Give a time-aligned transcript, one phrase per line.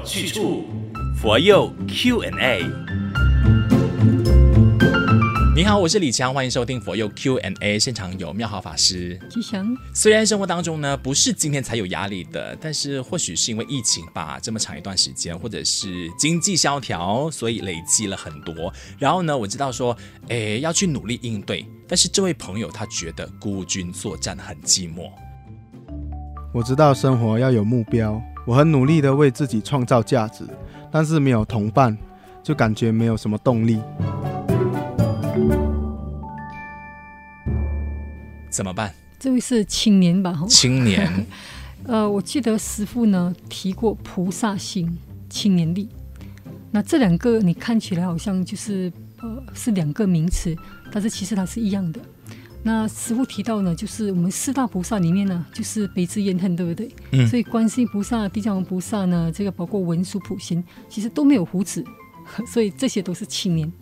[0.00, 0.64] 有去处，
[1.14, 2.64] 佛佑 Q&A。
[5.54, 7.78] 你好，我是李强，欢迎收听佛佑 Q&A。
[7.78, 9.20] 现场有妙好法师。
[9.28, 9.66] 吉祥。
[9.94, 18.72] 虽然生活当中呢，不是今天才有压力的，但是或许是因为疫情吧，这么长一段时间，或者是经济萧条，所以累积了很多。
[18.98, 19.94] 然后呢，我知道说，
[20.28, 21.66] 诶，要去努力应对。
[21.86, 25.10] 但是这位朋友他觉得孤军作战很寂寞。
[26.54, 30.44] 我知道生活要有目标，我很努力的为自己创造价值，
[30.90, 31.96] 但是没有同伴，
[32.42, 33.80] 就感觉没有什么动力。
[38.48, 38.92] 怎么办？
[39.18, 40.44] 这位是青年吧？
[40.48, 41.26] 青年。
[41.86, 44.98] 呃，我记得师傅呢提过菩萨心、
[45.28, 45.88] 青年力。
[46.70, 50.56] 那这两个你看起来好像就是呃是两个名词，
[50.90, 52.00] 但是其实它是一样的。
[52.62, 56.94] 那师父提到呢，就是我们四大菩萨里面呢，就是悲智怨恨，对不对？
[57.12, 57.26] 嗯。
[57.26, 61.82] 所以观世音菩萨、地藏王菩萨呢，这个包括文殊普贤，其实都没有胡子，
[62.46, 63.72] 所以这些都是青年。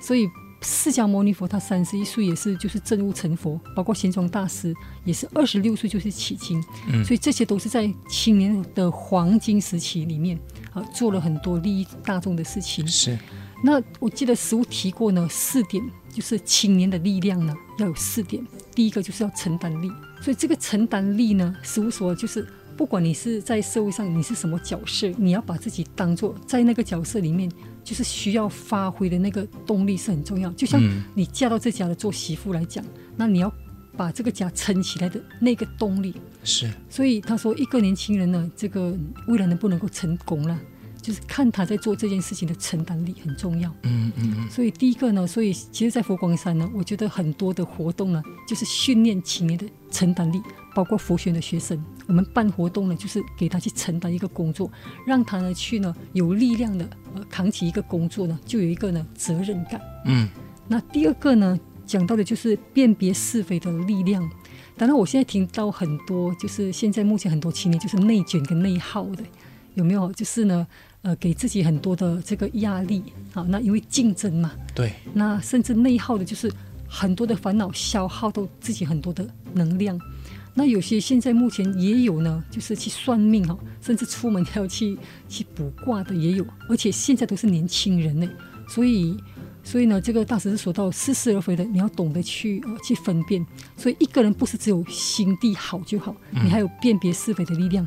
[0.00, 0.28] 所以
[0.62, 6.60] 释迦牟尼佛他三十一岁也是就是证悟成佛，包括玄奘大师也是二十六岁就是起经。
[6.88, 7.04] 嗯。
[7.04, 10.36] 所以这些都是在青年的黄金时期里面
[10.72, 12.84] 啊，做了很多利益大众的事情。
[12.88, 13.16] 是。
[13.62, 15.82] 那我记得师父提过呢，四点
[16.14, 18.46] 就是青年的力量呢，要有四点。
[18.74, 27.50] 第一个就是要承担力，所以这个承担力呢，师父说就是不管你是在社会上你是什么角色，你要把自己当做在那个角色里面，
[27.82, 30.50] 就是需要发挥的那个动力是很重要。
[30.52, 30.82] 就像
[31.14, 33.52] 你嫁到这家的做媳妇来讲，嗯、那你要
[33.96, 36.68] 把这个家撑起来的那个动力是。
[36.90, 38.96] 所以他说，一个年轻人呢，这个
[39.28, 40.58] 未来能不能够成功了？
[41.04, 43.68] 就是看他在做这件事情的承担力很重要。
[43.82, 44.50] 嗯嗯嗯。
[44.50, 50.40] 所以第一个呢，所以其实，在佛光山呢，我觉得很多的活动呢，就是训练青年的承担力，
[50.74, 54.72] 包括佛学的学生，我们办活动呢，就是给他去承担一个工作，
[55.06, 59.78] 让他呢去呢有力量的呃扛起一个工作呢，就有一个呢责任感。
[60.06, 60.26] 嗯。
[60.66, 64.26] 那第二个呢，讲到的就是辨别是非的力量。
[64.78, 69.22] 当然，我现在听到很多，就是现在目前很多青年就是内卷跟内耗的，
[69.74, 70.10] 有没有？
[70.14, 70.66] 就是呢。
[71.04, 76.50] 呃，给自己很多的这个压力，好，那因为竞争嘛，对，那甚至内耗的，就是
[76.88, 80.00] 很多的烦恼消耗到自己很多的能量。
[80.54, 84.96] 那有些现在目前也有呢，就是去算命哈，甚至出门要去
[85.28, 88.26] 去卜卦的也有，而且现在都是年轻人呢，
[88.66, 89.14] 所以
[89.62, 93.44] 所以呢，这个大师是说到似是而非的，你要懂得去呃去分辨。
[93.76, 97.86] 所以一个人不是只有心地好就好，你还有辨别是非的力量，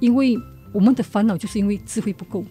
[0.00, 0.36] 因为
[0.70, 2.44] 我们的烦恼就是因为智慧不够。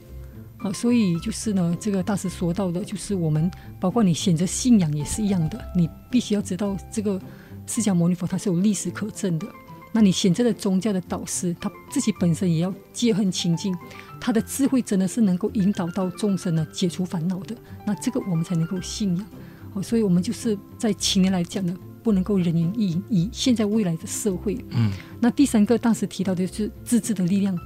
[0.60, 7.22] 好，所以就是呢，这个大师说到的，就是我们包括你选择信仰也是一样的，你必须要知道这个
[7.68, 9.48] 释迦牟尼佛他是有历史可证的。
[9.94, 13.76] 那你选择的宗教的导师，他自己本身也要戒恨清净，
[14.20, 17.56] 他的智慧真的是能够引导到众生呢，解除烦恼的。
[17.86, 19.26] 那这个我们才能够信仰。
[19.74, 23.04] 好，所以我们就是在青年来讲呢，不能够人云亦云。
[23.10, 27.58] 以现在未来的社会，嗯，那第三个大师提到的就是自制的力量，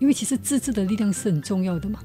[0.00, 2.00] 因为其实自制的力量是很重要的嘛。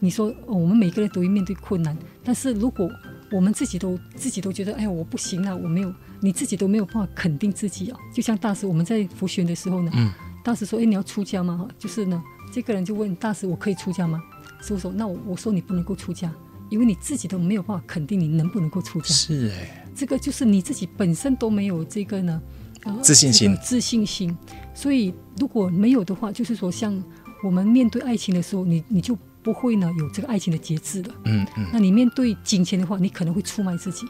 [0.00, 2.88] 你说，哦，我们每个人都会面对困难，但是如果
[3.32, 7.98] 我们自己都自己都觉得，哎呀，我不行了，我没有，你自己都没有办法肯定自己啊。
[8.14, 10.12] 就像大师，我们在佛学的时候呢，嗯，
[10.44, 11.68] 大师说，哎，你要出家吗？
[11.78, 12.22] 就是呢，
[12.52, 14.22] 这个人就问大师，我可以出家吗？
[14.62, 16.32] 师傅说，那我我说你不能够出家，
[16.70, 19.06] 因为你自己都没有办法肯定你能不能够出家。
[19.08, 22.40] 是哎，这个就是你自己本身都没有这个呢，
[22.84, 24.34] 呃，自信心，自信心。
[24.72, 27.02] 所以如果没有的话，就是说，像
[27.42, 29.18] 我们面对爱情的时候，你你就。
[29.42, 31.10] 不会呢，有这个爱情的节制的。
[31.24, 31.66] 嗯嗯。
[31.72, 34.06] 那你面对金钱的话，你可能会出卖自己，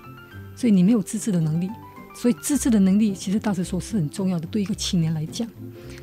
[0.56, 1.68] 所以你没有自制的能力。
[2.14, 5.48] 所以自制的能力，其实大师说是很重要的，对一个青年来讲。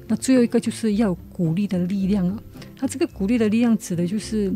[0.07, 2.39] 那最后一个就是要有鼓励的力量啊。
[2.77, 4.53] 他这个鼓励的力量指的就是，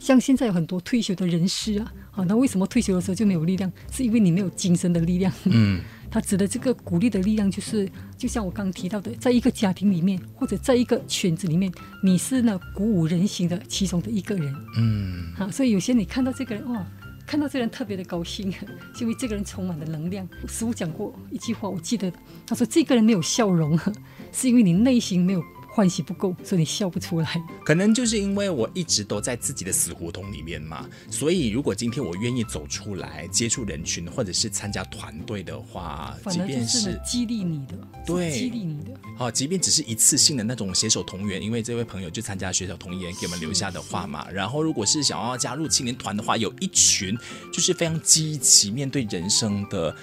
[0.00, 3.70] 像现在有很多退休的人士啊，好，那为什么退休的时候就没有力量？
[3.92, 5.32] 是因为你没有精神的力量。
[5.44, 5.80] 嗯。
[6.10, 11.70] 他指的这个鼓励的力量，就是就像我刚刚提到的，在一个家庭里面，或者在一个圈子里面，
[12.02, 14.52] 你是呢鼓舞人心的其中的一个人。
[14.78, 16.84] 嗯，好，所以有些你看到这个人，哇，
[17.24, 20.26] 看到这个人特别的高兴，是因为这个人充满了能量。
[20.48, 22.12] 师傅讲过一句话，我记得
[22.44, 23.78] 他说：“这个人没有笑容，
[24.32, 27.40] 是因为你内心没有。”欢喜不够，所以你笑不出来。
[27.64, 38.90] 可能就是因为我一直都在自己的死胡同里面嘛，所以如果今天我愿意走出来接触人群，或者是参加团队的话，即便是激励你的，对，激励你的。
[39.16, 44.28] 好，即便只是一次性的那种携手同源，因为这位朋友就参加携手同源给我们留下的话嘛。
[44.30, 47.16] 然后，如果是想要加入青年团的话，有一群
[47.52, 49.94] 就是非常积极面对人生的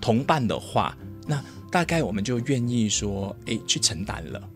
[0.00, 1.42] 同伴的话，那
[1.72, 4.50] 大概我们就愿意说，哎，去承担了。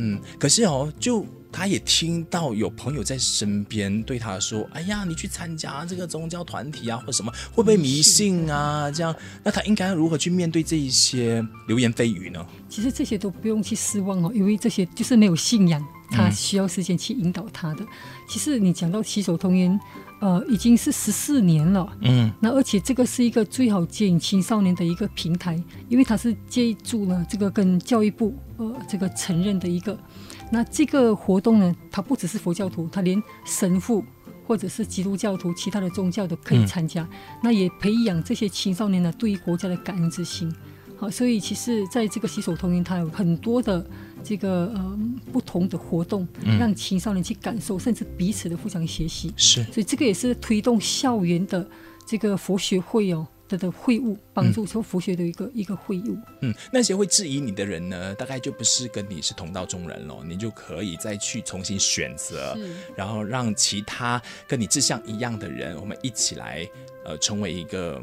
[0.00, 0.06] 是。
[0.14, 8.90] 嗯，可是哦，就他也听到有朋友在身边对他说：“哎呀，你去参加这个宗教团体啊，或什么，会不会迷信啊？
[8.90, 17.84] 这样，那他应该如何去面对这一些流言蜚语呢？”其实这些都不用去失望哦，因为这些就是没有信仰，他需要时间去引导他的。
[17.84, 17.88] 嗯、
[18.28, 19.78] 其实你讲到洗手同音，
[20.20, 29.98] 呃，已经是十四年了，嗯，那而且这个是一个最好接引青少年的一个平台，因为它是借助了这个跟教育部呃这个承认的一个。
[30.52, 34.04] 那这个活动呢，它不只是佛教徒，它连神父
[34.46, 37.02] 或者是基督教徒、其他的宗教都可以参加。
[37.02, 37.08] 嗯、
[37.44, 40.52] 那也培养这些青少年呢，对于国家的感恩之心。
[40.98, 43.88] 好，所以其实在这个洗手同音，它有很多的
[44.22, 44.98] 这个呃
[45.32, 46.26] 不同的活动，
[46.58, 49.32] 让青少年去感受，甚至彼此的互相学习。
[49.36, 51.68] 是，所以这个也是推动校园的
[52.06, 53.26] 这个佛学会哦。
[53.50, 56.16] 的的会务帮助说佛学的一个、嗯、一个会务。
[56.40, 62.56] 嗯，那些会质疑你的人呢，大概就不是跟你是同道中人了，你就可以再去重新选择，
[62.94, 66.64] 然后让其他跟你志向一样的人，我们一起来
[67.04, 68.00] 呃成为一个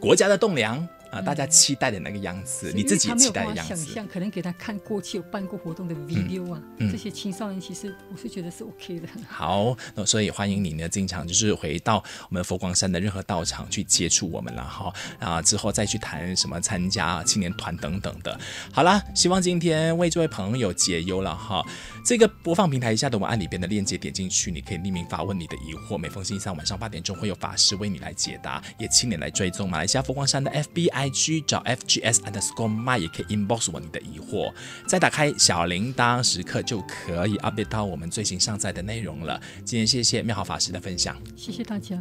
[0.00, 0.84] 国家的栋梁。
[1.14, 3.76] 啊，大家期待的那个样子，你自己期待的样子。
[3.76, 9.08] 想象可能给他看过去有办过活动的 video 啊，这些青少年其实我是觉得是 OK 的。
[9.28, 14.92] 好，那所以欢迎你呢，经常就是回到我们佛光山的任何道场去接触我们了哈。
[15.20, 18.36] 啊，之后再去谈什么参加青年团等等的。
[18.72, 21.64] 好啦，希望今天为这位朋友解忧了哈。
[22.04, 25.96] 这个播放平台下的文案里边的链接点进去，你可以匿名发问你的疑惑。
[25.96, 31.03] 每逢星期三晚上八点钟会有法师为你来解答，也请你来追踪马来西亚佛光山的 FBI。
[31.10, 34.52] IG 找 FGS underscore my 也可以 inbox 我你的疑惑，
[34.86, 39.40] 再打开小铃铛时刻就可以 update 到我们最新上载的内容了。
[39.64, 41.98] 今天谢谢妙好法师的分享，谢谢大家。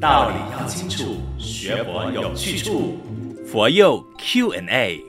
[0.00, 2.98] 道理要清楚，学佛有去处，
[3.46, 5.05] 佛佑 Q&A。